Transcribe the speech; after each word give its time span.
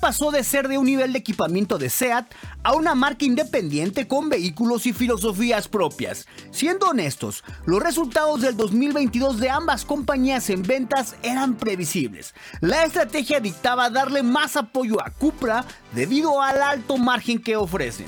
Pasó 0.00 0.30
de 0.30 0.44
ser 0.44 0.68
de 0.68 0.78
un 0.78 0.86
nivel 0.86 1.12
de 1.12 1.18
equipamiento 1.18 1.78
de 1.78 1.90
SEAT 1.90 2.26
a 2.62 2.74
una 2.74 2.94
marca 2.94 3.24
independiente 3.24 4.06
con 4.06 4.28
vehículos 4.28 4.86
y 4.86 4.92
filosofías 4.92 5.68
propias. 5.68 6.26
Siendo 6.50 6.90
honestos, 6.90 7.42
los 7.64 7.82
resultados 7.82 8.40
del 8.40 8.56
2022 8.56 9.40
de 9.40 9.50
ambas 9.50 9.84
compañías 9.84 10.48
en 10.50 10.62
ventas 10.62 11.16
eran 11.22 11.54
previsibles. 11.54 12.34
La 12.60 12.84
estrategia 12.84 13.40
dictaba 13.40 13.90
darle 13.90 14.22
más 14.22 14.56
apoyo 14.56 15.04
a 15.04 15.10
Cupra 15.10 15.64
debido 15.92 16.40
al 16.40 16.62
alto 16.62 16.98
margen 16.98 17.40
que 17.40 17.56
ofrecen. 17.56 18.06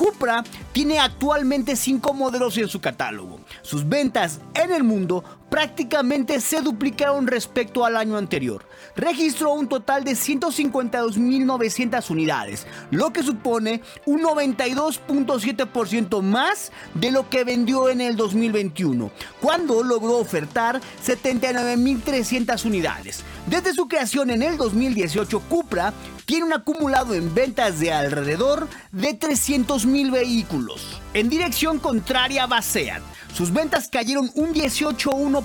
Cupra 0.00 0.44
tiene 0.72 0.98
actualmente 0.98 1.76
5 1.76 2.14
modelos 2.14 2.56
en 2.56 2.68
su 2.68 2.80
catálogo. 2.80 3.40
Sus 3.60 3.86
ventas 3.86 4.40
en 4.54 4.72
el 4.72 4.82
mundo 4.82 5.22
prácticamente 5.50 6.40
se 6.40 6.62
duplicaron 6.62 7.26
respecto 7.26 7.84
al 7.84 7.96
año 7.96 8.16
anterior. 8.16 8.64
Registró 8.96 9.52
un 9.52 9.68
total 9.68 10.04
de 10.04 10.12
152.900 10.12 12.10
unidades, 12.10 12.66
lo 12.90 13.12
que 13.12 13.22
supone 13.22 13.82
un 14.06 14.22
92.7% 14.22 16.22
más 16.22 16.72
de 16.94 17.10
lo 17.10 17.28
que 17.28 17.44
vendió 17.44 17.90
en 17.90 18.00
el 18.00 18.16
2021, 18.16 19.10
cuando 19.40 19.82
logró 19.82 20.18
ofertar 20.18 20.80
79.300 21.04 22.64
unidades. 22.64 23.24
Desde 23.46 23.74
su 23.74 23.88
creación 23.88 24.30
en 24.30 24.42
el 24.42 24.56
2018, 24.56 25.40
Cupra 25.48 25.92
tiene 26.24 26.44
un 26.44 26.52
acumulado 26.52 27.14
en 27.14 27.34
ventas 27.34 27.80
de 27.80 27.92
alrededor 27.92 28.68
de 28.92 29.18
300.000 29.18 30.12
vehículos. 30.12 31.00
En 31.12 31.28
dirección 31.28 31.80
contraria 31.80 32.46
Seat. 32.62 33.02
Sus 33.34 33.52
ventas 33.52 33.88
cayeron 33.88 34.30
un 34.34 34.52
18.1% 34.52 35.39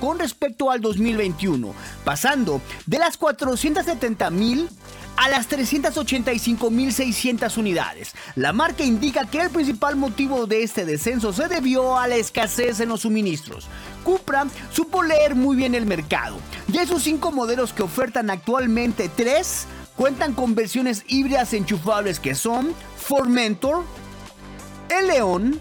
con 0.00 0.18
respecto 0.18 0.70
al 0.70 0.80
2021, 0.80 1.74
pasando 2.04 2.62
de 2.86 2.98
las 2.98 3.20
470.000 3.20 4.70
a 5.16 5.28
las 5.28 5.50
385.600 5.50 7.58
unidades. 7.58 8.14
La 8.36 8.52
marca 8.52 8.84
indica 8.84 9.26
que 9.26 9.40
el 9.40 9.50
principal 9.50 9.96
motivo 9.96 10.46
de 10.46 10.62
este 10.62 10.84
descenso 10.84 11.32
se 11.32 11.48
debió 11.48 11.98
a 11.98 12.06
la 12.06 12.14
escasez 12.14 12.78
en 12.80 12.90
los 12.90 13.00
suministros. 13.00 13.66
Cupra 14.04 14.46
supo 14.72 15.02
leer 15.02 15.34
muy 15.34 15.56
bien 15.56 15.74
el 15.74 15.86
mercado. 15.86 16.36
De 16.68 16.82
esos 16.82 17.02
cinco 17.02 17.32
modelos 17.32 17.72
que 17.72 17.82
ofertan 17.82 18.30
actualmente, 18.30 19.08
tres 19.08 19.66
cuentan 19.96 20.34
con 20.34 20.54
versiones 20.54 21.02
híbridas 21.08 21.52
enchufables 21.52 22.20
que 22.20 22.36
son 22.36 22.72
Formentor, 22.96 23.82
el 24.88 25.08
León 25.08 25.60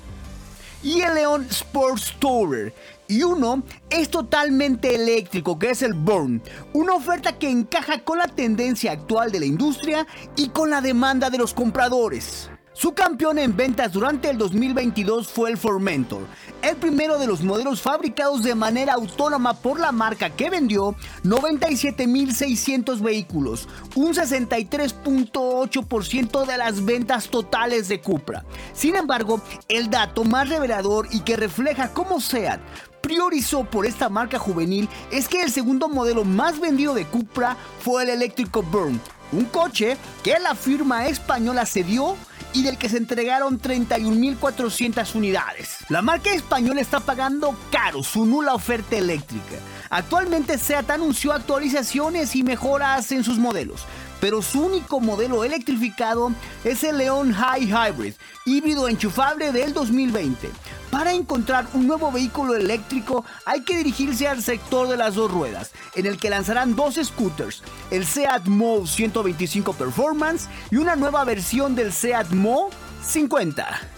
y 0.83 1.01
el 1.01 1.15
León 1.15 1.47
Sports 1.49 2.15
Tourer. 2.19 2.73
Y 3.07 3.23
uno 3.23 3.63
es 3.89 4.09
totalmente 4.09 4.93
eléctrico, 4.93 5.57
que 5.57 5.69
es 5.69 5.81
el 5.81 5.93
Burn. 5.93 6.41
Una 6.73 6.93
oferta 6.93 7.37
que 7.39 7.49
encaja 7.49 8.03
con 8.03 8.17
la 8.17 8.27
tendencia 8.27 8.91
actual 8.91 9.31
de 9.31 9.39
la 9.39 9.45
industria 9.45 10.05
y 10.35 10.49
con 10.49 10.69
la 10.69 10.81
demanda 10.81 11.29
de 11.29 11.37
los 11.37 11.53
compradores. 11.53 12.49
Su 12.77 12.93
campeón 12.93 13.39
en 13.39 13.57
ventas 13.57 13.91
durante 13.91 14.29
el 14.29 14.37
2022 14.37 15.27
fue 15.29 15.49
el 15.49 15.57
Formentor, 15.57 16.27
el 16.61 16.75
primero 16.75 17.17
de 17.17 17.25
los 17.25 17.41
modelos 17.41 17.81
fabricados 17.81 18.43
de 18.43 18.53
manera 18.53 18.93
autónoma 18.93 19.55
por 19.55 19.79
la 19.79 19.91
marca 19.91 20.29
que 20.29 20.51
vendió 20.51 20.95
97.600 21.23 23.01
vehículos, 23.01 23.67
un 23.95 24.13
63.8% 24.13 26.45
de 26.45 26.57
las 26.59 26.85
ventas 26.85 27.29
totales 27.29 27.87
de 27.87 27.99
Cupra. 27.99 28.45
Sin 28.73 28.95
embargo, 28.95 29.41
el 29.69 29.89
dato 29.89 30.23
más 30.23 30.47
revelador 30.47 31.07
y 31.11 31.21
que 31.21 31.35
refleja 31.35 31.95
cómo 31.95 32.21
SEAT 32.21 32.61
priorizó 33.01 33.63
por 33.63 33.87
esta 33.87 34.09
marca 34.09 34.37
juvenil 34.37 34.87
es 35.11 35.27
que 35.27 35.41
el 35.41 35.51
segundo 35.51 35.89
modelo 35.89 36.23
más 36.25 36.59
vendido 36.59 36.93
de 36.93 37.05
Cupra 37.05 37.57
fue 37.79 38.03
el 38.03 38.09
eléctrico 38.09 38.61
Burn, 38.61 39.01
un 39.31 39.45
coche 39.45 39.97
que 40.23 40.37
la 40.39 40.55
firma 40.55 41.07
española 41.07 41.65
cedió 41.65 42.15
y 42.53 42.63
del 42.63 42.77
que 42.77 42.89
se 42.89 42.97
entregaron 42.97 43.59
31.400 43.61 45.15
unidades. 45.15 45.77
La 45.89 46.01
marca 46.01 46.31
española 46.31 46.81
está 46.81 46.99
pagando 46.99 47.55
caro 47.71 48.03
su 48.03 48.25
nula 48.25 48.53
oferta 48.53 48.95
eléctrica. 48.95 49.55
Actualmente 49.89 50.57
SEAT 50.57 50.89
anunció 50.89 51.33
actualizaciones 51.33 52.35
y 52.35 52.43
mejoras 52.43 53.11
en 53.11 53.23
sus 53.23 53.37
modelos, 53.37 53.85
pero 54.19 54.41
su 54.41 54.61
único 54.61 54.99
modelo 54.99 55.43
electrificado 55.43 56.31
es 56.63 56.83
el 56.83 56.97
León 56.97 57.33
High 57.33 57.67
Hybrid, 57.67 58.13
híbrido 58.45 58.87
enchufable 58.87 59.51
del 59.51 59.73
2020. 59.73 60.49
Para 60.91 61.13
encontrar 61.13 61.67
un 61.73 61.85
nuevo 61.85 62.11
vehículo 62.11 62.55
eléctrico 62.55 63.25
hay 63.45 63.61
que 63.61 63.77
dirigirse 63.77 64.27
al 64.27 64.41
sector 64.41 64.87
de 64.87 64.97
las 64.97 65.15
dos 65.15 65.31
ruedas, 65.31 65.71
en 65.95 66.05
el 66.05 66.17
que 66.17 66.29
lanzarán 66.29 66.75
dos 66.75 66.99
scooters, 67.01 67.61
el 67.91 68.05
Seat 68.05 68.47
Mo 68.47 68.87
125 68.87 69.73
Performance 69.73 70.47
y 70.71 70.77
una 70.77 70.95
nueva 70.95 71.23
versión 71.23 71.75
del 71.75 71.91
Seat 71.91 72.29
Mo 72.31 72.69
50. 73.05 73.97